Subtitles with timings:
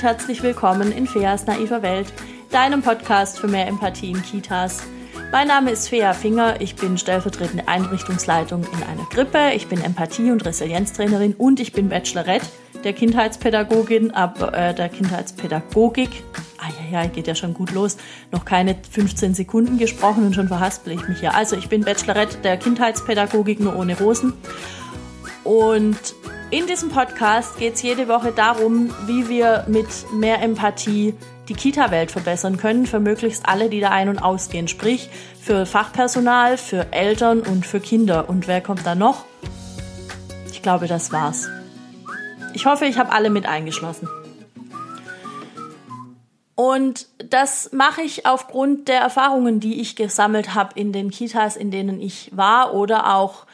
[0.00, 2.10] und herzlich willkommen in Feas naiver Welt,
[2.50, 4.82] deinem Podcast für mehr Empathie in Kitas.
[5.30, 10.30] Mein Name ist Fea Finger, ich bin stellvertretende Einrichtungsleitung in einer Krippe, ich bin Empathie-
[10.30, 12.46] und Resilienztrainerin und ich bin Bachelorette
[12.82, 16.22] der Kindheitspädagogin, aber äh, der Kindheitspädagogik.
[16.56, 17.98] Ah ja, ja, geht ja schon gut los.
[18.32, 21.34] Noch keine 15 Sekunden gesprochen und schon verhaspel ich mich hier.
[21.34, 24.32] Also ich bin Bachelorette der Kindheitspädagogik, nur ohne Rosen.
[25.44, 26.14] Und
[26.50, 31.14] in diesem Podcast geht es jede Woche darum, wie wir mit mehr Empathie
[31.48, 34.66] die Kita-Welt verbessern können für möglichst alle, die da ein- und ausgehen.
[34.66, 35.10] Sprich,
[35.40, 38.28] für Fachpersonal, für Eltern und für Kinder.
[38.28, 39.24] Und wer kommt da noch?
[40.50, 41.48] Ich glaube, das war's.
[42.52, 44.08] Ich hoffe, ich habe alle mit eingeschlossen.
[46.56, 51.70] Und das mache ich aufgrund der Erfahrungen, die ich gesammelt habe in den Kitas, in
[51.70, 53.46] denen ich war oder auch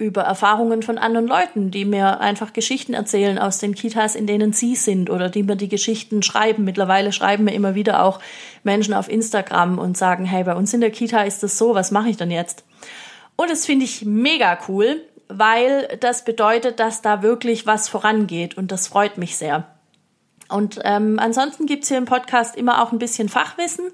[0.00, 4.54] über Erfahrungen von anderen Leuten, die mir einfach Geschichten erzählen aus den Kitas, in denen
[4.54, 6.64] sie sind oder die mir die Geschichten schreiben.
[6.64, 8.18] Mittlerweile schreiben mir immer wieder auch
[8.64, 11.90] Menschen auf Instagram und sagen, hey, bei uns in der Kita ist das so, was
[11.90, 12.64] mache ich denn jetzt?
[13.36, 18.72] Und das finde ich mega cool, weil das bedeutet, dass da wirklich was vorangeht und
[18.72, 19.66] das freut mich sehr.
[20.48, 23.84] Und ähm, ansonsten gibt's hier im Podcast immer auch ein bisschen Fachwissen.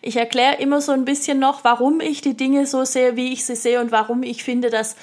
[0.00, 3.44] Ich erkläre immer so ein bisschen noch, warum ich die Dinge so sehe, wie ich
[3.44, 4.96] sie sehe und warum ich finde, dass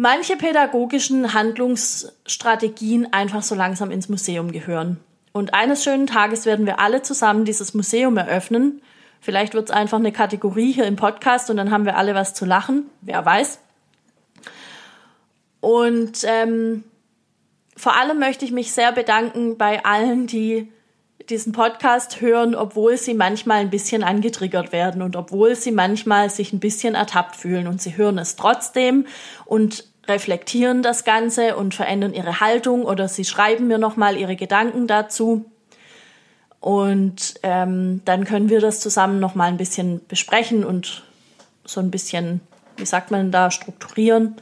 [0.00, 4.98] manche pädagogischen Handlungsstrategien einfach so langsam ins Museum gehören.
[5.32, 8.80] Und eines schönen Tages werden wir alle zusammen dieses Museum eröffnen.
[9.20, 12.46] Vielleicht wird's einfach eine Kategorie hier im Podcast und dann haben wir alle was zu
[12.46, 12.86] lachen.
[13.02, 13.58] Wer weiß.
[15.60, 16.84] Und ähm,
[17.76, 20.72] vor allem möchte ich mich sehr bedanken bei allen, die
[21.28, 26.54] diesen Podcast hören, obwohl sie manchmal ein bisschen angetriggert werden und obwohl sie manchmal sich
[26.54, 29.06] ein bisschen ertappt fühlen und sie hören es trotzdem
[29.44, 34.86] und reflektieren das Ganze und verändern ihre Haltung oder sie schreiben mir nochmal ihre Gedanken
[34.86, 35.44] dazu.
[36.60, 41.04] Und ähm, dann können wir das zusammen nochmal ein bisschen besprechen und
[41.64, 42.40] so ein bisschen,
[42.76, 44.36] wie sagt man da, strukturieren.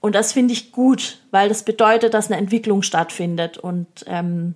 [0.00, 3.58] Und das finde ich gut, weil das bedeutet, dass eine Entwicklung stattfindet.
[3.58, 4.54] Und ähm,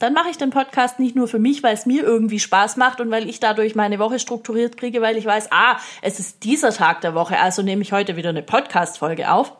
[0.00, 3.00] dann mache ich den Podcast nicht nur für mich, weil es mir irgendwie Spaß macht
[3.00, 6.72] und weil ich dadurch meine Woche strukturiert kriege, weil ich weiß, ah, es ist dieser
[6.72, 9.52] Tag der Woche, also nehme ich heute wieder eine Podcast-Folge auf,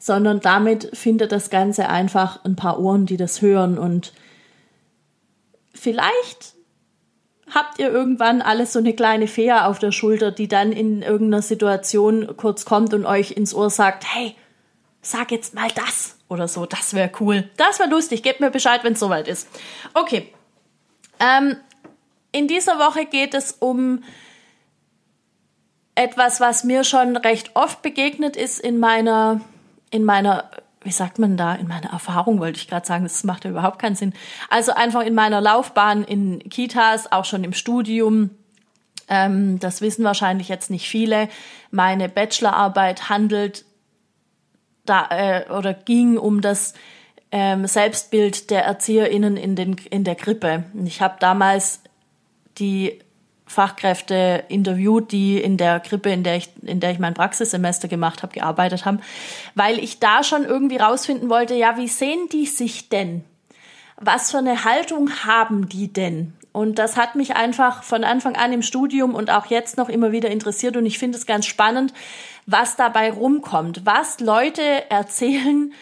[0.00, 4.12] sondern damit findet das Ganze einfach ein paar Ohren, die das hören und
[5.74, 6.54] vielleicht
[7.54, 11.42] habt ihr irgendwann alles so eine kleine Fee auf der Schulter, die dann in irgendeiner
[11.42, 14.34] Situation kurz kommt und euch ins Ohr sagt, hey,
[15.02, 16.66] sag jetzt mal das oder so.
[16.66, 17.48] Das wäre cool.
[17.56, 18.22] Das wäre lustig.
[18.22, 19.48] Gebt mir Bescheid, wenn es soweit ist.
[19.94, 20.32] Okay.
[21.18, 21.56] Ähm,
[22.32, 24.02] in dieser Woche geht es um
[25.94, 29.40] etwas, was mir schon recht oft begegnet ist in meiner,
[29.90, 30.50] in meiner,
[30.82, 33.80] wie sagt man da, in meiner Erfahrung wollte ich gerade sagen, das macht ja überhaupt
[33.80, 34.14] keinen Sinn.
[34.48, 38.30] Also einfach in meiner Laufbahn in Kitas, auch schon im Studium.
[39.08, 41.28] Ähm, das wissen wahrscheinlich jetzt nicht viele.
[41.70, 43.64] Meine Bachelorarbeit handelt
[44.90, 46.74] da äh, oder ging um das
[47.32, 50.64] ähm, Selbstbild der ErzieherInnen in, den, in der Krippe.
[50.84, 51.80] Ich habe damals
[52.58, 52.98] die
[53.46, 58.22] Fachkräfte interviewt, die in der Krippe, in der ich, in der ich mein Praxissemester gemacht
[58.22, 59.00] habe, gearbeitet haben,
[59.54, 63.24] weil ich da schon irgendwie rausfinden wollte, ja, wie sehen die sich denn?
[63.96, 66.32] Was für eine Haltung haben die denn?
[66.52, 70.10] Und das hat mich einfach von Anfang an im Studium und auch jetzt noch immer
[70.10, 70.76] wieder interessiert.
[70.76, 71.92] Und ich finde es ganz spannend,
[72.46, 75.72] was dabei rumkommt, was Leute erzählen,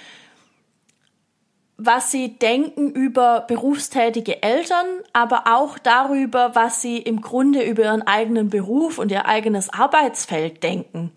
[1.78, 8.02] was sie denken über berufstätige Eltern, aber auch darüber, was sie im Grunde über ihren
[8.02, 11.12] eigenen Beruf und ihr eigenes Arbeitsfeld denken.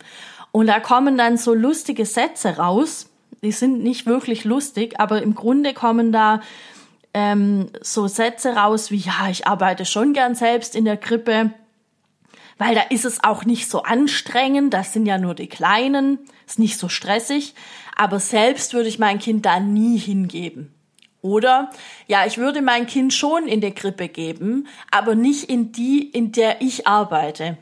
[0.52, 3.10] Und da kommen dann so lustige Sätze raus.
[3.42, 6.42] Die sind nicht wirklich lustig, aber im Grunde kommen da
[7.16, 11.52] ähm, so Sätze raus wie, ja, ich arbeite schon gern selbst in der Krippe,
[12.58, 16.60] weil da ist es auch nicht so anstrengend, das sind ja nur die Kleinen, ist
[16.60, 17.56] nicht so stressig,
[17.96, 20.74] aber selbst würde ich mein Kind da nie hingeben.
[21.22, 21.70] Oder,
[22.08, 26.32] ja, ich würde mein Kind schon in der Krippe geben, aber nicht in die, in
[26.32, 27.58] der ich arbeite.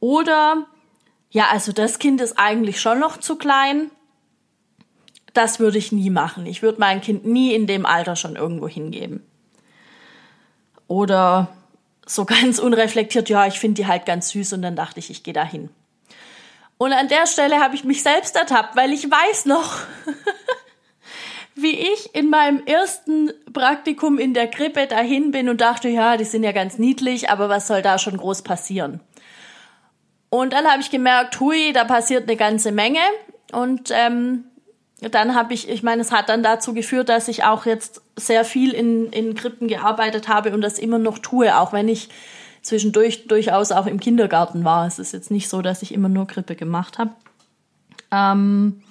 [0.00, 0.66] Oder,
[1.30, 3.90] ja, also das Kind ist eigentlich schon noch zu klein,
[5.34, 6.46] das würde ich nie machen.
[6.46, 9.24] Ich würde mein Kind nie in dem Alter schon irgendwo hingeben.
[10.88, 11.48] Oder
[12.10, 15.22] so ganz unreflektiert, ja, ich finde die halt ganz süß und dann dachte ich, ich
[15.22, 15.70] gehe da hin.
[16.76, 19.76] Und an der Stelle habe ich mich selbst ertappt, weil ich weiß noch,
[21.54, 26.24] wie ich in meinem ersten Praktikum in der Krippe dahin bin und dachte, ja, die
[26.24, 29.00] sind ja ganz niedlich, aber was soll da schon groß passieren?
[30.30, 33.00] Und dann habe ich gemerkt, hui, da passiert eine ganze Menge.
[33.52, 34.44] Und ähm,
[35.00, 38.44] dann habe ich, ich meine, es hat dann dazu geführt, dass ich auch jetzt sehr
[38.44, 42.10] viel in, in Krippen gearbeitet habe und das immer noch tue, auch wenn ich
[42.62, 44.86] zwischendurch durchaus auch im Kindergarten war.
[44.86, 47.12] Es ist jetzt nicht so, dass ich immer nur Krippe gemacht habe.
[48.10, 48.82] Ähm,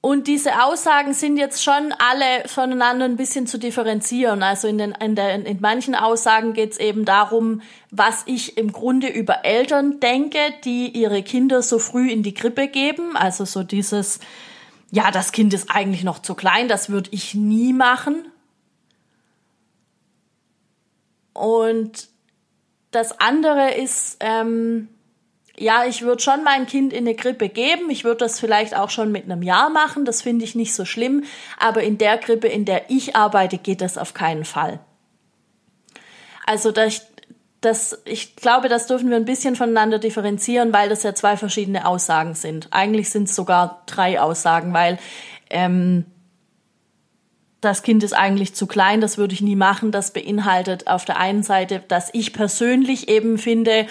[0.00, 4.44] und diese Aussagen sind jetzt schon alle voneinander ein bisschen zu differenzieren.
[4.44, 8.70] Also in, den, in, der, in manchen Aussagen geht es eben darum, was ich im
[8.70, 13.16] Grunde über Eltern denke, die ihre Kinder so früh in die Krippe geben.
[13.16, 14.20] Also so dieses,
[14.90, 18.30] ja, das Kind ist eigentlich noch zu klein, das würde ich nie machen.
[21.34, 22.08] Und
[22.90, 24.88] das andere ist, ähm,
[25.58, 27.90] ja, ich würde schon mein Kind in eine Krippe geben.
[27.90, 30.04] Ich würde das vielleicht auch schon mit einem Jahr machen.
[30.04, 31.24] Das finde ich nicht so schlimm.
[31.58, 34.80] Aber in der Krippe, in der ich arbeite, geht das auf keinen Fall.
[36.46, 37.07] Also das,
[37.60, 41.86] das, ich glaube, das dürfen wir ein bisschen voneinander differenzieren, weil das ja zwei verschiedene
[41.86, 42.68] Aussagen sind.
[42.70, 44.98] Eigentlich sind es sogar drei Aussagen, weil
[45.50, 46.04] ähm,
[47.60, 49.90] das Kind ist eigentlich zu klein, das würde ich nie machen.
[49.90, 53.86] Das beinhaltet auf der einen Seite, dass ich persönlich eben finde,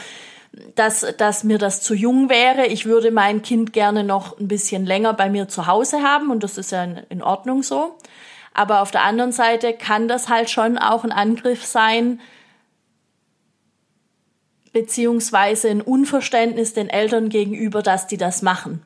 [0.76, 2.68] dass, dass mir das zu jung wäre.
[2.68, 6.44] Ich würde mein Kind gerne noch ein bisschen länger bei mir zu Hause haben und
[6.44, 7.98] das ist ja in, in Ordnung so.
[8.54, 12.22] Aber auf der anderen Seite kann das halt schon auch ein Angriff sein,
[14.78, 18.84] beziehungsweise ein Unverständnis den Eltern gegenüber, dass die das machen.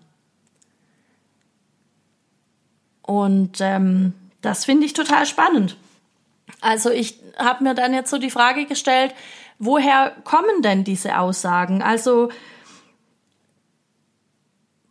[3.01, 5.75] Und ähm, das finde ich total spannend.
[6.61, 9.13] Also ich habe mir dann jetzt so die Frage gestellt,
[9.59, 11.81] woher kommen denn diese Aussagen?
[11.81, 12.29] Also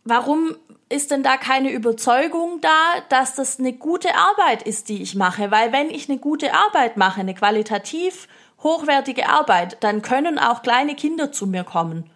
[0.03, 0.55] warum
[0.87, 5.49] ist denn da keine Überzeugung da, dass das eine gute Arbeit ist, die ich mache?
[5.49, 8.27] Weil wenn ich eine gute Arbeit mache, eine qualitativ
[8.63, 12.09] hochwertige Arbeit, dann können auch kleine Kinder zu mir kommen.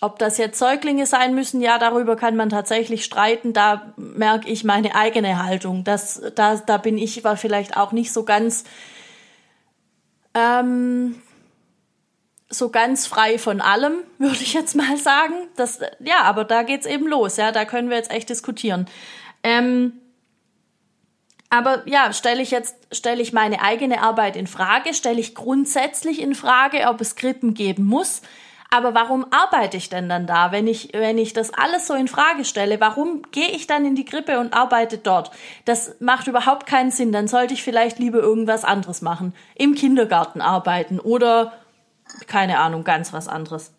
[0.00, 3.52] Ob das jetzt Säuglinge sein müssen, ja, darüber kann man tatsächlich streiten.
[3.52, 5.84] Da merke ich meine eigene Haltung.
[5.84, 8.64] Das, da, da bin ich war vielleicht auch nicht so ganz
[10.34, 11.22] ähm,
[12.48, 15.34] so ganz frei von allem, würde ich jetzt mal sagen.
[15.56, 18.86] Das, ja, aber da geht's eben los, ja, da können wir jetzt echt diskutieren.
[19.42, 19.94] Ähm,
[21.52, 26.22] aber ja, stelle ich jetzt, stelle ich meine eigene Arbeit in Frage, stelle ich grundsätzlich
[26.22, 28.22] in Frage, ob es Krippen geben muss.
[28.70, 32.08] Aber warum arbeite ich denn dann da, wenn ich, wenn ich das alles so in
[32.08, 32.80] Frage stelle?
[32.80, 35.30] Warum gehe ich dann in die Krippe und arbeite dort?
[35.66, 37.12] Das macht überhaupt keinen Sinn.
[37.12, 39.34] Dann sollte ich vielleicht lieber irgendwas anderes machen.
[39.54, 41.52] Im Kindergarten arbeiten oder
[42.28, 43.74] keine Ahnung, ganz was anderes.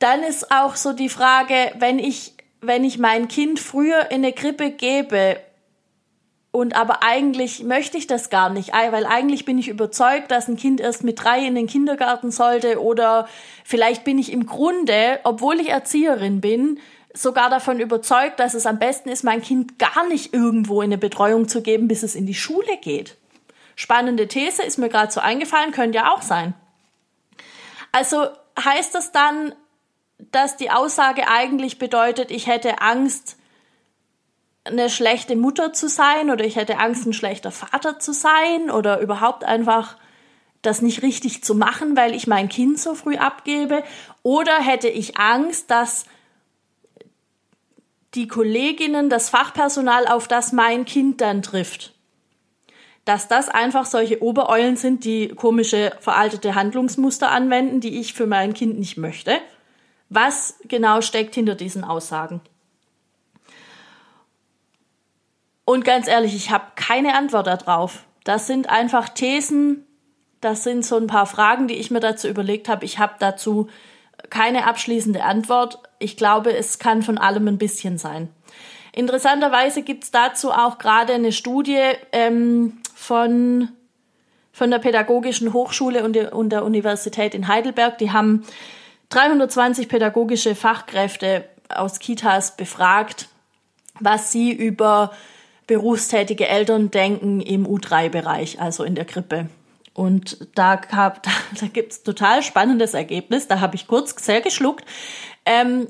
[0.00, 4.32] Dann ist auch so die Frage, wenn ich, wenn ich mein Kind früher in eine
[4.32, 5.36] Krippe gebe
[6.54, 10.56] und aber eigentlich möchte ich das gar nicht, weil eigentlich bin ich überzeugt, dass ein
[10.56, 13.26] Kind erst mit drei in den Kindergarten sollte oder
[13.64, 16.78] vielleicht bin ich im Grunde, obwohl ich Erzieherin bin,
[17.12, 20.98] sogar davon überzeugt, dass es am besten ist, mein Kind gar nicht irgendwo in eine
[20.98, 23.16] Betreuung zu geben, bis es in die Schule geht.
[23.74, 26.54] Spannende These ist mir gerade so eingefallen, könnte ja auch sein.
[27.90, 28.28] Also
[28.64, 29.56] heißt das dann,
[30.30, 33.38] dass die Aussage eigentlich bedeutet, ich hätte Angst,
[34.64, 39.00] eine schlechte Mutter zu sein oder ich hätte Angst, ein schlechter Vater zu sein oder
[39.00, 39.96] überhaupt einfach
[40.62, 43.84] das nicht richtig zu machen, weil ich mein Kind so früh abgebe?
[44.22, 46.06] Oder hätte ich Angst, dass
[48.14, 51.92] die Kolleginnen, das Fachpersonal, auf das mein Kind dann trifft,
[53.04, 58.54] dass das einfach solche Obereulen sind, die komische veraltete Handlungsmuster anwenden, die ich für mein
[58.54, 59.38] Kind nicht möchte.
[60.08, 62.40] Was genau steckt hinter diesen Aussagen?
[65.64, 68.04] Und ganz ehrlich, ich habe keine Antwort darauf.
[68.24, 69.86] Das sind einfach Thesen,
[70.40, 72.84] das sind so ein paar Fragen, die ich mir dazu überlegt habe.
[72.84, 73.68] Ich habe dazu
[74.30, 75.78] keine abschließende Antwort.
[75.98, 78.28] Ich glaube, es kann von allem ein bisschen sein.
[78.92, 81.80] Interessanterweise gibt's dazu auch gerade eine Studie
[82.12, 83.70] ähm, von,
[84.52, 87.98] von der Pädagogischen Hochschule und und der Universität in Heidelberg.
[87.98, 88.44] Die haben
[89.08, 93.28] 320 pädagogische Fachkräfte aus Kitas befragt,
[93.98, 95.10] was sie über
[95.66, 99.48] berufstätige Eltern denken im U3-Bereich, also in der Krippe.
[99.94, 101.30] Und da, gab, da,
[101.60, 103.48] da gibt's total spannendes Ergebnis.
[103.48, 104.84] Da habe ich kurz sehr geschluckt.
[105.46, 105.88] Ähm,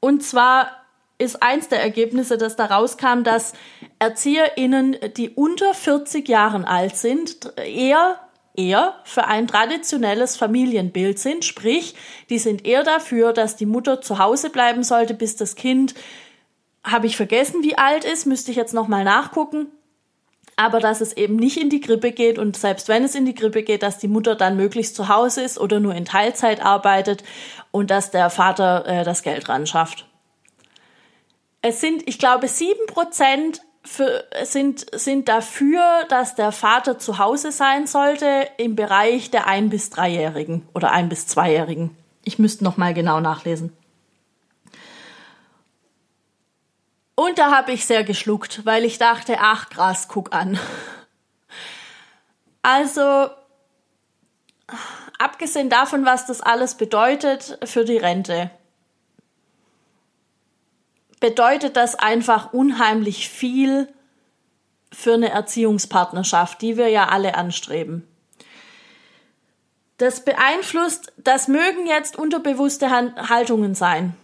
[0.00, 0.70] und zwar
[1.18, 3.54] ist eins der Ergebnisse, das da rauskam, dass
[3.98, 8.20] ErzieherInnen, die unter 40 Jahren alt sind, eher
[8.56, 11.94] eher für ein traditionelles Familienbild sind, sprich,
[12.30, 15.94] die sind eher dafür, dass die Mutter zu Hause bleiben sollte, bis das Kind,
[16.86, 19.66] habe ich vergessen, wie alt ist, müsste ich jetzt nochmal nachgucken,
[20.56, 23.34] aber dass es eben nicht in die Grippe geht und selbst wenn es in die
[23.34, 27.24] Grippe geht, dass die Mutter dann möglichst zu Hause ist oder nur in Teilzeit arbeitet
[27.72, 30.06] und dass der Vater äh, das Geld ran schafft.
[31.60, 37.52] es sind, ich glaube, sieben Prozent für, sind, sind dafür, dass der Vater zu Hause
[37.52, 41.96] sein sollte im Bereich der ein bis dreijährigen oder ein bis zweijährigen.
[42.24, 43.72] Ich müsste noch mal genau nachlesen.
[47.16, 50.60] Und da habe ich sehr geschluckt, weil ich dachte, ach krass, guck an.
[52.60, 53.30] Also,
[55.18, 58.50] abgesehen davon, was das alles bedeutet für die Rente,
[61.18, 63.88] bedeutet das einfach unheimlich viel
[64.92, 68.06] für eine Erziehungspartnerschaft, die wir ja alle anstreben.
[69.96, 74.14] Das beeinflusst, das mögen jetzt unterbewusste Haltungen sein,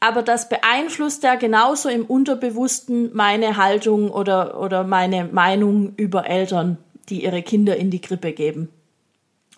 [0.00, 6.78] aber das beeinflusst ja genauso im Unterbewussten meine Haltung oder, oder meine Meinung über Eltern,
[7.08, 8.68] die ihre Kinder in die Krippe geben.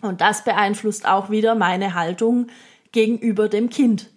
[0.01, 2.47] Und das beeinflusst auch wieder meine Haltung
[2.91, 4.09] gegenüber dem Kind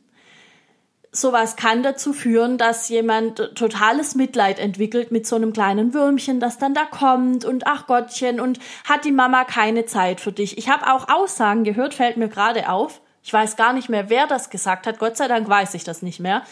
[1.13, 6.59] sowas kann dazu führen, dass jemand totales Mitleid entwickelt mit so einem kleinen Würmchen, das
[6.59, 10.57] dann da kommt und ach Gottchen und hat die Mama keine Zeit für dich.
[10.57, 13.02] Ich habe auch Aussagen gehört, fällt mir gerade auf.
[13.23, 14.99] Ich weiß gar nicht mehr, wer das gesagt hat.
[14.99, 16.43] Gott sei Dank weiß ich das nicht mehr.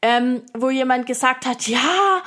[0.00, 2.22] Ähm, wo jemand gesagt hat, ja,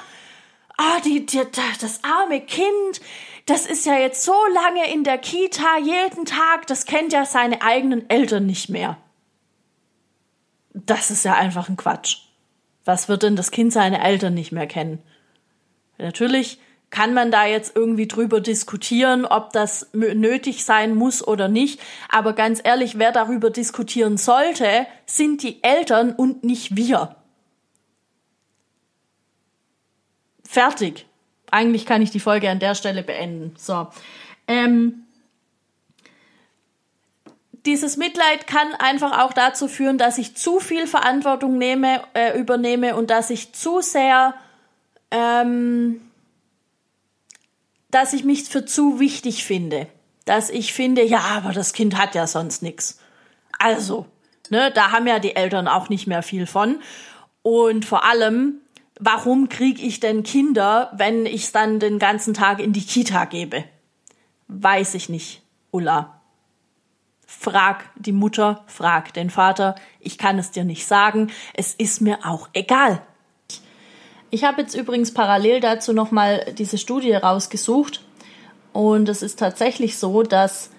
[0.77, 1.41] ah, die, die,
[1.79, 3.01] das arme Kind,
[3.45, 7.61] das ist ja jetzt so lange in der Kita, jeden Tag, das kennt ja seine
[7.61, 8.97] eigenen Eltern nicht mehr
[10.73, 12.17] das ist ja einfach ein Quatsch.
[12.85, 14.99] Was wird denn das Kind seine Eltern nicht mehr kennen?
[15.97, 16.59] Natürlich
[16.91, 21.79] kann man da jetzt irgendwie drüber diskutieren, ob das nötig sein muss oder nicht.
[22.09, 27.15] Aber ganz ehrlich, wer darüber diskutieren sollte, sind die Eltern und nicht wir.
[30.43, 31.05] Fertig.
[31.49, 33.53] Eigentlich kann ich die Folge an der Stelle beenden.
[33.57, 33.87] So.
[34.47, 35.05] Ähm,
[37.65, 42.95] dieses Mitleid kann einfach auch dazu führen, dass ich zu viel Verantwortung nehme, äh, übernehme
[42.95, 44.33] und dass ich zu sehr,
[45.11, 46.01] ähm,
[47.91, 49.87] dass ich mich für zu wichtig finde.
[50.25, 52.99] Dass ich finde, ja, aber das Kind hat ja sonst nichts.
[53.59, 54.05] Also,
[54.49, 56.79] ne, da haben ja die Eltern auch nicht mehr viel von.
[57.41, 58.55] Und vor allem,
[58.99, 63.25] warum kriege ich denn Kinder, wenn ich es dann den ganzen Tag in die Kita
[63.25, 63.63] gebe?
[64.47, 66.21] Weiß ich nicht, Ulla
[67.39, 72.19] frag die Mutter, frag den Vater, ich kann es dir nicht sagen, es ist mir
[72.25, 73.01] auch egal.
[74.31, 78.01] Ich habe jetzt übrigens parallel dazu nochmal diese Studie rausgesucht.
[78.73, 80.69] Und es ist tatsächlich so, dass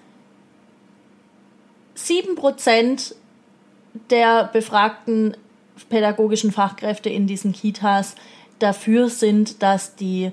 [1.93, 3.15] sieben Prozent
[4.09, 5.37] der befragten
[5.89, 8.15] pädagogischen Fachkräfte in diesen Kitas
[8.57, 10.31] dafür sind, dass die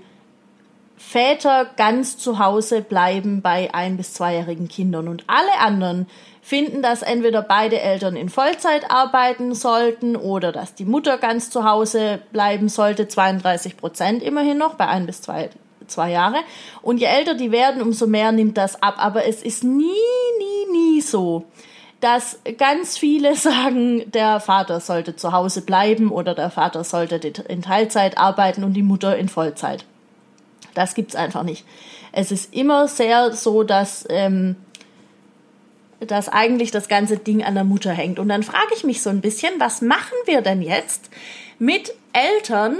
[0.97, 5.09] Väter ganz zu Hause bleiben bei ein- bis zweijährigen Kindern.
[5.09, 6.07] Und alle anderen
[6.50, 11.64] finden, dass entweder beide Eltern in Vollzeit arbeiten sollten oder dass die Mutter ganz zu
[11.64, 15.50] Hause bleiben sollte, 32 Prozent immerhin noch bei ein bis zwei,
[15.87, 16.38] zwei Jahre.
[16.83, 18.97] Und je älter die werden, umso mehr nimmt das ab.
[18.99, 19.95] Aber es ist nie,
[20.40, 21.45] nie, nie so,
[22.00, 27.14] dass ganz viele sagen, der Vater sollte zu Hause bleiben oder der Vater sollte
[27.47, 29.85] in Teilzeit arbeiten und die Mutter in Vollzeit.
[30.75, 31.64] Das gibt's einfach nicht.
[32.11, 34.57] Es ist immer sehr so, dass, ähm,
[36.00, 38.19] dass eigentlich das ganze Ding an der Mutter hängt.
[38.19, 41.11] Und dann frage ich mich so ein bisschen, was machen wir denn jetzt
[41.59, 42.76] mit Eltern,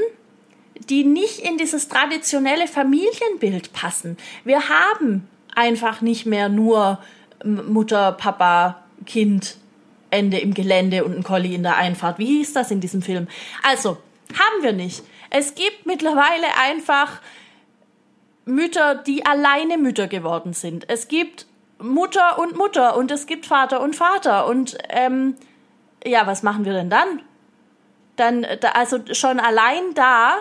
[0.89, 4.17] die nicht in dieses traditionelle Familienbild passen?
[4.45, 6.99] Wir haben einfach nicht mehr nur
[7.45, 9.57] Mutter, Papa, Kind,
[10.11, 12.19] Ende im Gelände und ein Collie in der Einfahrt.
[12.19, 13.29] Wie hieß das in diesem Film?
[13.63, 13.99] Also,
[14.33, 15.03] haben wir nicht.
[15.31, 17.21] Es gibt mittlerweile einfach
[18.45, 20.89] Mütter, die alleine Mütter geworden sind.
[20.89, 21.47] Es gibt
[21.81, 24.47] Mutter und Mutter und es gibt Vater und Vater.
[24.47, 25.37] Und ähm,
[26.05, 27.23] ja, was machen wir denn dann?
[28.17, 30.39] Dann, da, also schon allein da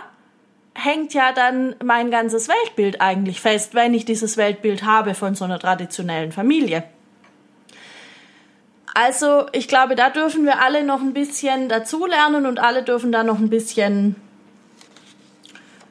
[0.73, 5.45] hängt ja dann mein ganzes Weltbild eigentlich fest, wenn ich dieses Weltbild habe von so
[5.45, 6.83] einer traditionellen Familie.
[8.93, 13.23] Also ich glaube, da dürfen wir alle noch ein bisschen dazulernen und alle dürfen da
[13.23, 14.15] noch ein bisschen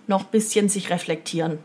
[0.07, 1.59] noch ein bisschen sich reflektieren.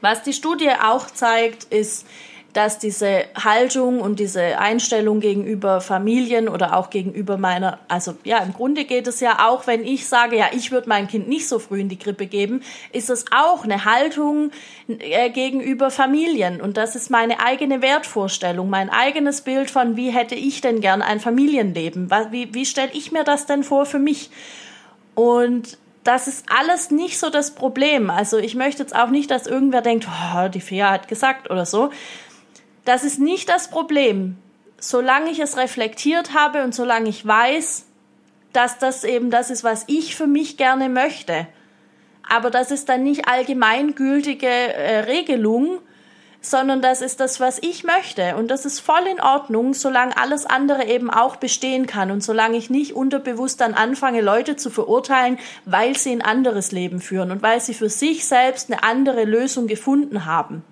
[0.00, 2.06] Was die Studie auch zeigt, ist,
[2.52, 8.52] dass diese Haltung und diese Einstellung gegenüber Familien oder auch gegenüber meiner, also ja, im
[8.52, 11.58] Grunde geht es ja auch, wenn ich sage, ja, ich würde mein Kind nicht so
[11.58, 14.50] früh in die Krippe geben, ist es auch eine Haltung
[14.88, 16.60] äh, gegenüber Familien.
[16.60, 21.02] Und das ist meine eigene Wertvorstellung, mein eigenes Bild von, wie hätte ich denn gern
[21.02, 22.10] ein Familienleben?
[22.30, 24.30] Wie, wie stelle ich mir das denn vor für mich?
[25.14, 28.10] Und das ist alles nicht so das Problem.
[28.10, 31.66] Also ich möchte jetzt auch nicht, dass irgendwer denkt, oh, die Fea hat gesagt oder
[31.66, 31.90] so.
[32.84, 34.36] Das ist nicht das Problem.
[34.78, 37.86] Solange ich es reflektiert habe und solange ich weiß,
[38.52, 41.46] dass das eben das ist, was ich für mich gerne möchte.
[42.28, 45.80] Aber das ist dann nicht allgemeingültige äh, Regelung,
[46.40, 48.36] sondern das ist das, was ich möchte.
[48.36, 52.56] Und das ist voll in Ordnung, solange alles andere eben auch bestehen kann und solange
[52.56, 57.42] ich nicht unterbewusst dann anfange, Leute zu verurteilen, weil sie ein anderes Leben führen und
[57.42, 60.64] weil sie für sich selbst eine andere Lösung gefunden haben.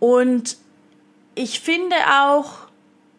[0.00, 0.56] Und
[1.34, 2.68] ich finde auch,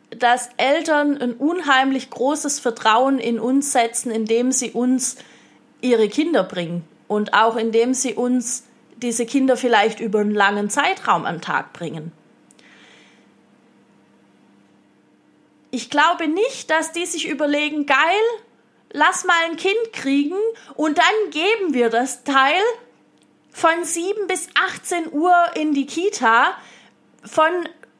[0.09, 5.17] dass Eltern ein unheimlich großes Vertrauen in uns setzen, indem sie uns
[5.81, 8.63] ihre Kinder bringen und auch indem sie uns
[8.97, 12.11] diese Kinder vielleicht über einen langen Zeitraum am Tag bringen.
[15.71, 17.97] Ich glaube nicht, dass die sich überlegen, geil,
[18.91, 20.35] lass mal ein Kind kriegen
[20.75, 22.61] und dann geben wir das Teil
[23.59, 26.51] von 7 bis 18 Uhr in die Kita,
[27.25, 27.51] von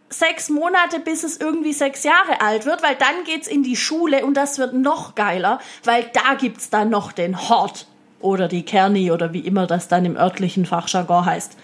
[0.07, 4.25] sechs Monate, bis es irgendwie sechs Jahre alt wird, weil dann geht's in die Schule
[4.25, 7.87] und das wird noch geiler, weil da gibt's dann noch den Hort
[8.21, 11.57] oder die Kerni oder wie immer das dann im örtlichen Fachjargon heißt.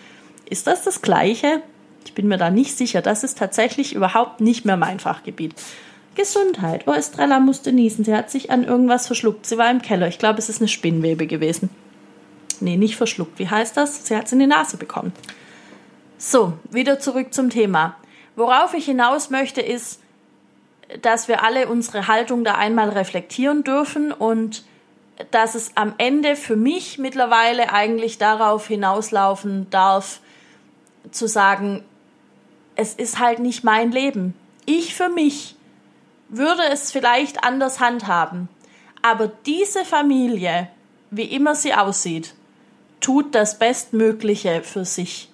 [0.49, 1.61] Ist das das Gleiche?
[2.03, 3.01] Ich bin mir da nicht sicher.
[3.01, 5.55] Das ist tatsächlich überhaupt nicht mehr mein Fachgebiet.
[6.15, 6.83] Gesundheit.
[6.85, 8.03] Oh, Estrella musste niesen.
[8.03, 9.45] Sie hat sich an irgendwas verschluckt.
[9.45, 10.09] Sie war im Keller.
[10.09, 11.69] Ich glaube, es ist eine Spinnwebe gewesen.
[12.61, 13.39] Nee, nicht verschluckt.
[13.39, 14.05] Wie heißt das?
[14.05, 15.13] Sie hat es in die Nase bekommen.
[16.17, 17.97] So, wieder zurück zum Thema.
[18.35, 20.01] Worauf ich hinaus möchte, ist,
[21.01, 24.63] dass wir alle unsere Haltung da einmal reflektieren dürfen und
[25.31, 30.19] dass es am Ende für mich mittlerweile eigentlich darauf hinauslaufen darf,
[31.11, 31.83] zu sagen,
[32.75, 34.33] es ist halt nicht mein Leben.
[34.65, 35.55] Ich für mich
[36.27, 38.49] würde es vielleicht anders handhaben,
[39.01, 40.69] aber diese Familie,
[41.11, 42.33] wie immer sie aussieht,
[43.05, 45.29] tut das Bestmögliche für sich.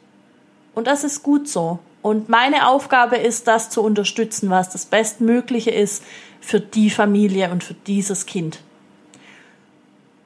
[0.75, 1.80] Und das ist gut so.
[2.01, 6.04] Und meine Aufgabe ist, das zu unterstützen, was das Bestmögliche ist
[6.41, 8.60] für die Familie und für dieses Kind.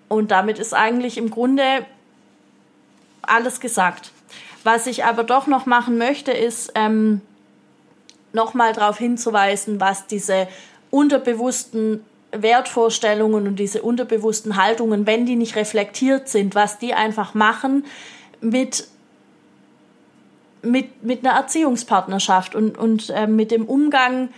[0.08, 1.86] Und damit ist eigentlich im Grunde
[3.22, 4.12] alles gesagt.
[4.64, 7.22] Was ich aber doch noch machen möchte, ist ähm,
[8.34, 10.48] nochmal darauf hinzuweisen, was diese
[10.90, 12.04] unterbewussten
[12.42, 17.86] Wertvorstellungen und diese unterbewussten Haltungen, wenn die nicht reflektiert sind, was die einfach machen
[18.42, 18.88] mit
[20.66, 24.30] mit, mit einer Erziehungspartnerschaft und, und äh, mit dem Umgang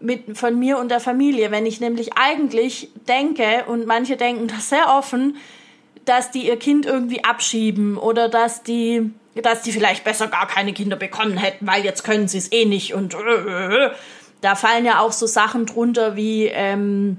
[0.00, 1.50] mit, von mir und der Familie.
[1.50, 5.36] Wenn ich nämlich eigentlich denke, und manche denken das sehr offen,
[6.04, 10.72] dass die ihr Kind irgendwie abschieben oder dass die, dass die vielleicht besser gar keine
[10.72, 13.90] Kinder bekommen hätten, weil jetzt können sie es eh nicht und äh,
[14.44, 17.16] da fallen ja auch so Sachen drunter wie, ähm,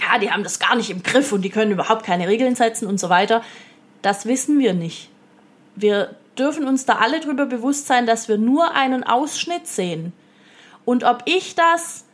[0.00, 2.88] ja, die haben das gar nicht im Griff und die können überhaupt keine Regeln setzen
[2.88, 3.42] und so weiter.
[4.00, 5.10] Das wissen wir nicht.
[5.76, 10.14] Wir dürfen uns da alle drüber bewusst sein, dass wir nur einen Ausschnitt sehen.
[10.86, 12.04] Und ob ich das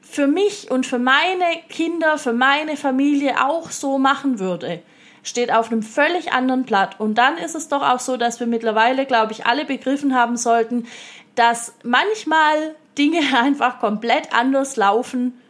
[0.00, 4.80] für mich und für meine Kinder, für meine Familie auch so machen würde,
[5.22, 6.98] steht auf einem völlig anderen Blatt.
[6.98, 10.38] Und dann ist es doch auch so, dass wir mittlerweile, glaube ich, alle begriffen haben
[10.38, 10.86] sollten,
[11.34, 15.40] dass manchmal Dinge einfach komplett anders laufen,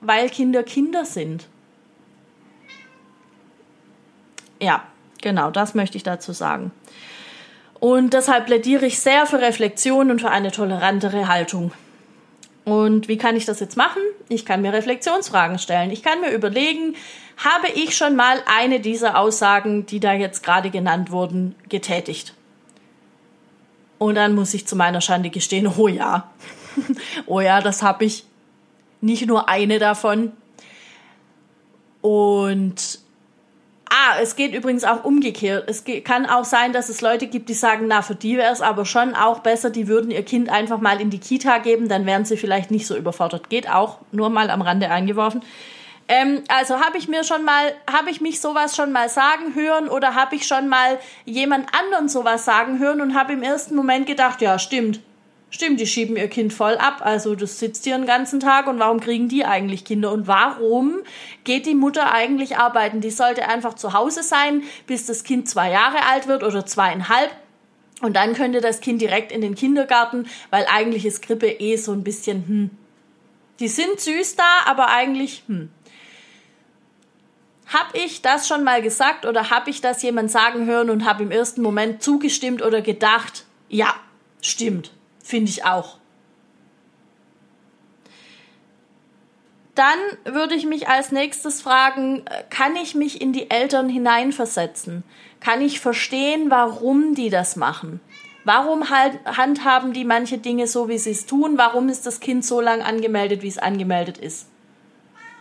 [0.00, 1.46] weil Kinder Kinder sind.
[4.60, 4.84] Ja,
[5.20, 6.70] Genau, das möchte ich dazu sagen.
[7.78, 11.72] Und deshalb plädiere ich sehr für Reflexion und für eine tolerantere Haltung.
[12.64, 14.02] Und wie kann ich das jetzt machen?
[14.28, 15.90] Ich kann mir Reflexionsfragen stellen.
[15.90, 16.94] Ich kann mir überlegen,
[17.38, 22.34] habe ich schon mal eine dieser Aussagen, die da jetzt gerade genannt wurden, getätigt?
[24.00, 26.30] Und dann muss ich zu meiner Schande gestehen, oh ja,
[27.26, 28.24] oh ja, das habe ich.
[29.02, 30.32] Nicht nur eine davon.
[32.00, 33.00] Und
[33.92, 35.68] Ah, es geht übrigens auch umgekehrt.
[35.68, 38.62] Es kann auch sein, dass es Leute gibt, die sagen, na, für die wäre es
[38.62, 42.06] aber schon auch besser, die würden ihr Kind einfach mal in die Kita geben, dann
[42.06, 43.50] wären sie vielleicht nicht so überfordert.
[43.50, 45.42] Geht auch, nur mal am Rande eingeworfen.
[46.12, 49.88] Ähm, also habe ich mir schon mal, habe ich mich sowas schon mal sagen hören
[49.88, 54.08] oder habe ich schon mal jemand anderen sowas sagen hören und habe im ersten Moment
[54.08, 55.00] gedacht, ja, stimmt,
[55.52, 57.00] Stimmt, die schieben ihr Kind voll ab.
[57.00, 60.12] Also das sitzt hier den ganzen Tag und warum kriegen die eigentlich Kinder?
[60.12, 61.00] Und warum
[61.42, 63.00] geht die Mutter eigentlich arbeiten?
[63.00, 67.30] Die sollte einfach zu Hause sein, bis das Kind zwei Jahre alt wird oder zweieinhalb.
[68.00, 71.92] Und dann könnte das Kind direkt in den Kindergarten, weil eigentlich ist Grippe eh so
[71.92, 72.70] ein bisschen, hm.
[73.58, 75.68] Die sind süß da, aber eigentlich, hm.
[77.72, 81.20] Hab ich das schon mal gesagt oder hab ich das jemand sagen hören und hab
[81.20, 83.94] im ersten Moment zugestimmt oder gedacht, ja,
[84.42, 84.92] stimmt.
[85.22, 85.98] Finde ich auch.
[89.76, 95.04] Dann würde ich mich als nächstes fragen, kann ich mich in die Eltern hineinversetzen?
[95.38, 98.00] Kann ich verstehen, warum die das machen?
[98.44, 101.56] Warum halt, handhaben die manche Dinge so, wie sie es tun?
[101.56, 104.48] Warum ist das Kind so lang angemeldet, wie es angemeldet ist?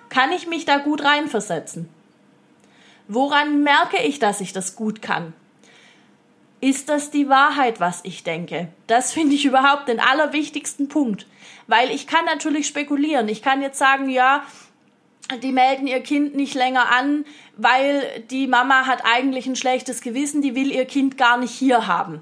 [0.09, 1.89] Kann ich mich da gut reinversetzen?
[3.09, 5.33] Woran merke ich, dass ich das gut kann?
[6.61, 8.67] Ist das die Wahrheit, was ich denke?
[8.85, 11.25] Das finde ich überhaupt den allerwichtigsten Punkt.
[11.65, 13.27] Weil ich kann natürlich spekulieren.
[13.27, 14.43] Ich kann jetzt sagen, ja,
[15.41, 17.25] die melden ihr Kind nicht länger an,
[17.57, 21.87] weil die Mama hat eigentlich ein schlechtes Gewissen, die will ihr Kind gar nicht hier
[21.87, 22.21] haben.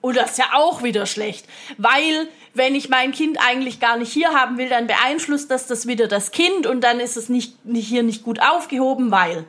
[0.00, 4.12] Und das ist ja auch wieder schlecht, weil wenn ich mein Kind eigentlich gar nicht
[4.12, 7.64] hier haben will, dann beeinflusst das das wieder das Kind und dann ist es nicht,
[7.64, 9.46] nicht hier nicht gut aufgehoben, weil.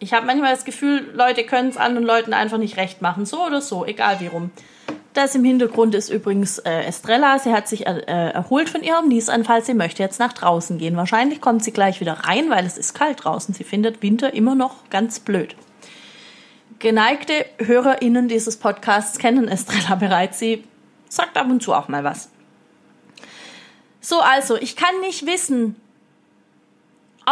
[0.00, 3.44] Ich habe manchmal das Gefühl, Leute können es anderen Leuten einfach nicht recht machen, so
[3.44, 4.50] oder so, egal wie rum.
[5.12, 7.38] Das im Hintergrund ist übrigens äh, Estrella.
[7.38, 9.62] Sie hat sich äh, erholt von ihrem Niesanfall.
[9.62, 10.96] Sie möchte jetzt nach draußen gehen.
[10.96, 13.52] Wahrscheinlich kommt sie gleich wieder rein, weil es ist kalt draußen.
[13.52, 15.56] Sie findet Winter immer noch ganz blöd.
[16.78, 20.38] Geneigte HörerInnen dieses Podcasts kennen Estrella bereits.
[20.38, 20.64] Sie
[21.08, 22.30] sagt ab und zu auch mal was.
[24.00, 25.76] So, also, ich kann nicht wissen,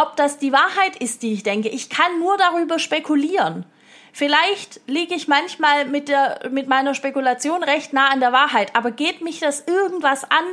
[0.01, 1.69] ob das die Wahrheit ist, die ich denke.
[1.69, 3.65] Ich kann nur darüber spekulieren.
[4.11, 8.91] Vielleicht liege ich manchmal mit, der, mit meiner Spekulation recht nah an der Wahrheit, aber
[8.91, 10.45] geht mich das irgendwas an?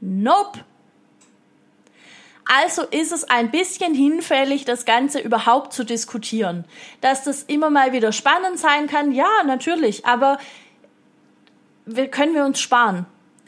[0.00, 0.60] Nope.
[2.44, 6.64] Also ist es ein bisschen hinfällig, das Ganze überhaupt zu diskutieren.
[7.00, 10.38] Dass das immer mal wieder spannend sein kann, ja, natürlich, aber
[11.86, 13.06] wir, können wir uns sparen.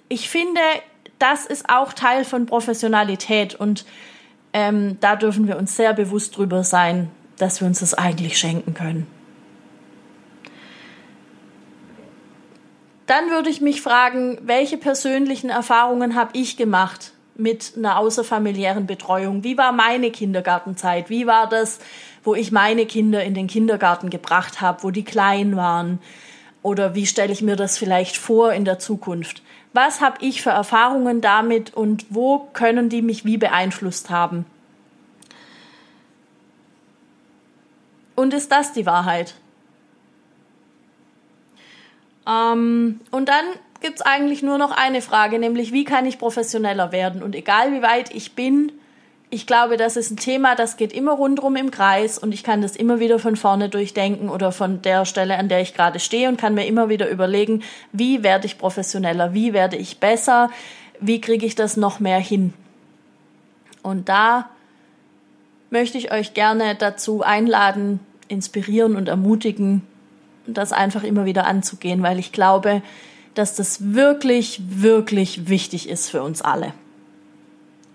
[0.08, 0.60] Ich finde,
[1.18, 3.84] das ist auch Teil von Professionalität und
[4.52, 8.74] ähm, da dürfen wir uns sehr bewusst drüber sein, dass wir uns das eigentlich schenken
[8.74, 9.06] können.
[13.06, 19.44] Dann würde ich mich fragen, welche persönlichen Erfahrungen habe ich gemacht mit einer außerfamiliären Betreuung?
[19.44, 21.10] Wie war meine Kindergartenzeit?
[21.10, 21.80] Wie war das,
[22.22, 25.98] wo ich meine Kinder in den Kindergarten gebracht habe, wo die klein waren?
[26.62, 29.42] Oder wie stelle ich mir das vielleicht vor in der Zukunft?
[29.72, 34.44] Was habe ich für Erfahrungen damit und wo können die mich wie beeinflusst haben?
[38.14, 39.35] Und ist das die Wahrheit?
[42.26, 43.44] Ähm, und dann
[43.80, 47.22] gibt es eigentlich nur noch eine Frage, nämlich wie kann ich professioneller werden?
[47.22, 48.72] Und egal wie weit ich bin,
[49.33, 52.61] ich glaube, das ist ein Thema, das geht immer rundrum im Kreis und ich kann
[52.61, 56.29] das immer wieder von vorne durchdenken oder von der Stelle, an der ich gerade stehe
[56.29, 60.51] und kann mir immer wieder überlegen, wie werde ich professioneller, wie werde ich besser,
[61.01, 62.53] wie kriege ich das noch mehr hin.
[63.83, 64.51] Und da
[65.71, 69.81] möchte ich euch gerne dazu einladen, inspirieren und ermutigen,
[70.47, 72.83] das einfach immer wieder anzugehen, weil ich glaube,
[73.33, 76.75] dass das wirklich, wirklich wichtig ist für uns alle.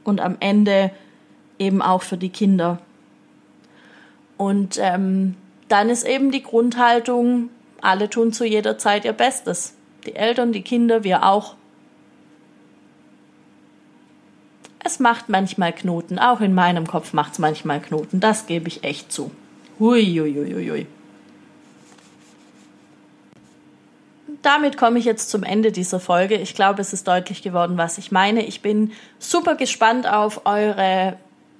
[0.03, 0.89] Und am Ende
[1.59, 2.79] eben auch für die Kinder.
[4.37, 5.35] Und ähm,
[5.67, 7.49] dann ist eben die Grundhaltung,
[7.81, 9.73] alle tun zu jeder Zeit ihr Bestes.
[10.05, 11.55] Die Eltern, die Kinder, wir auch.
[14.83, 18.83] Es macht manchmal Knoten, auch in meinem Kopf macht es manchmal Knoten, das gebe ich
[18.85, 19.31] echt zu.
[19.79, 20.87] Hui, hui, hui, hui.
[24.47, 26.35] damit komme ich jetzt zum Ende dieser Folge.
[26.35, 28.45] Ich glaube, es ist deutlich geworden, was ich meine.
[28.45, 31.17] Ich bin super gespannt auf eure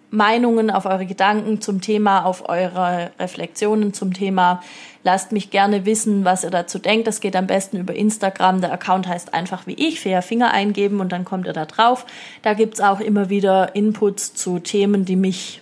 [0.10, 4.62] Meinungen, auf eure Gedanken zum Thema, auf eure Reflexionen zum Thema.
[5.04, 7.08] Lasst mich gerne wissen, was ihr dazu denkt.
[7.08, 8.62] Das geht am besten über Instagram.
[8.62, 12.06] Der Account heißt einfach wie ich, Fair Finger eingeben und dann kommt ihr da drauf.
[12.41, 15.62] Da gibt's auch immer wieder Inputs zu Themen, die mich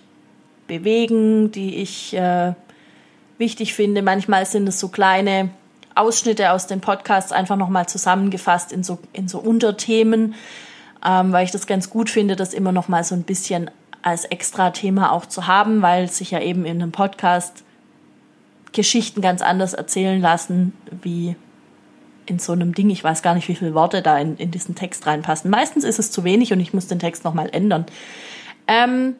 [0.68, 2.52] bewegen, die ich äh,
[3.38, 4.02] wichtig finde.
[4.02, 5.50] Manchmal sind es so kleine
[5.96, 10.34] Ausschnitte aus den Podcasts einfach nochmal zusammengefasst in so, in so Unterthemen,
[11.04, 13.70] ähm, weil ich das ganz gut finde, das immer nochmal so ein bisschen
[14.06, 17.64] als extra Thema auch zu haben, weil sich ja eben in einem Podcast
[18.70, 21.34] Geschichten ganz anders erzählen lassen, wie
[22.24, 22.88] in so einem Ding.
[22.90, 25.50] Ich weiß gar nicht, wie viele Worte da in, in diesen Text reinpassen.
[25.50, 27.84] Meistens ist es zu wenig und ich muss den Text nochmal ändern.
[28.68, 29.16] Ähm,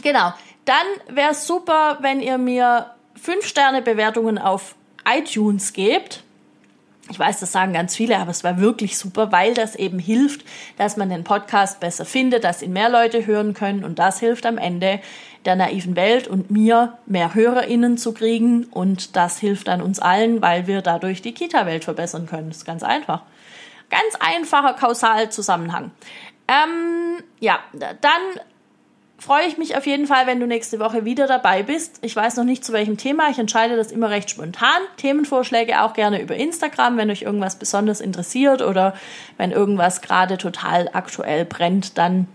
[0.00, 0.32] genau.
[0.64, 4.74] Dann wäre es super, wenn ihr mir 5-Sterne-Bewertungen auf
[5.06, 6.23] iTunes gebt.
[7.10, 10.44] Ich weiß, das sagen ganz viele, aber es war wirklich super, weil das eben hilft,
[10.78, 14.46] dass man den Podcast besser findet, dass ihn mehr Leute hören können und das hilft
[14.46, 15.00] am Ende
[15.44, 20.40] der naiven Welt und mir mehr HörerInnen zu kriegen und das hilft dann uns allen,
[20.40, 22.48] weil wir dadurch die Kita-Welt verbessern können.
[22.48, 23.22] Das ist ganz einfach.
[23.90, 25.90] Ganz einfacher Kausalzusammenhang.
[26.48, 28.40] Ähm, ja, dann
[29.24, 31.98] freue ich mich auf jeden Fall, wenn du nächste Woche wieder dabei bist.
[32.02, 33.30] Ich weiß noch nicht zu welchem Thema.
[33.30, 34.68] Ich entscheide das immer recht spontan.
[34.98, 38.94] Themenvorschläge auch gerne über Instagram, wenn euch irgendwas besonders interessiert oder
[39.36, 42.28] wenn irgendwas gerade total aktuell brennt, dann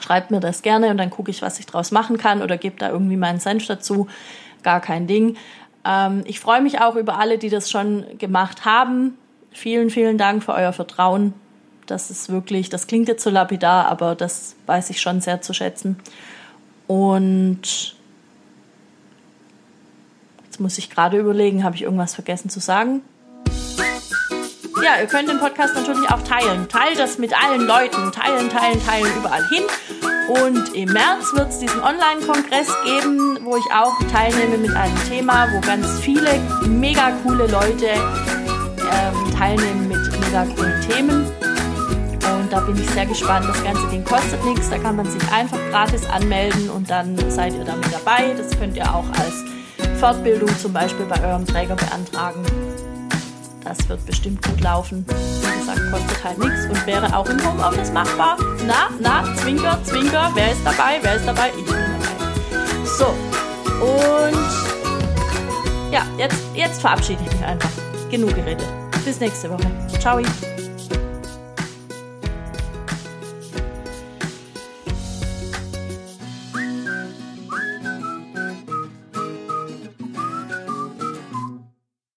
[0.00, 2.76] schreibt mir das gerne und dann gucke ich, was ich draus machen kann oder gebe
[2.78, 4.08] da irgendwie meinen Senf dazu.
[4.62, 5.36] Gar kein Ding.
[5.84, 9.16] Ähm, ich freue mich auch über alle, die das schon gemacht haben.
[9.52, 11.32] Vielen, vielen Dank für euer Vertrauen.
[11.88, 15.54] Das ist wirklich, das klingt jetzt so lapidar, aber das weiß ich schon sehr zu
[15.54, 15.96] schätzen.
[16.86, 17.96] Und
[20.44, 23.00] jetzt muss ich gerade überlegen, habe ich irgendwas vergessen zu sagen?
[24.82, 26.68] Ja, ihr könnt den Podcast natürlich auch teilen.
[26.68, 28.12] Teilt das mit allen Leuten.
[28.12, 29.64] Teilen, teilen, teilen überall hin.
[30.28, 35.48] Und im März wird es diesen Online-Kongress geben, wo ich auch teilnehme mit einem Thema,
[35.52, 41.47] wo ganz viele mega coole Leute ähm, teilnehmen mit mega coolen Themen.
[42.48, 43.46] Und da bin ich sehr gespannt.
[43.46, 44.70] Das ganze Ding kostet nichts.
[44.70, 48.32] Da kann man sich einfach gratis anmelden und dann seid ihr damit dabei.
[48.38, 49.44] Das könnt ihr auch als
[50.00, 52.42] Fortbildung zum Beispiel bei eurem Träger beantragen.
[53.62, 55.04] Das wird bestimmt gut laufen.
[55.06, 58.38] Wie gesagt, kostet halt nichts und wäre auch im Homeoffice machbar.
[58.66, 61.00] Na, na, Zwinker, Zwinker, wer ist dabei?
[61.02, 61.50] Wer ist dabei?
[61.50, 62.86] Ich bin dabei.
[62.86, 63.08] So,
[63.84, 64.38] und
[65.92, 67.70] ja, jetzt, jetzt verabschiede ich mich einfach.
[68.10, 68.66] Genug geredet.
[69.04, 69.70] Bis nächste Woche.
[70.00, 70.18] Ciao.